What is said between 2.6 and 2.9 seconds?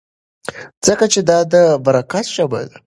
ده.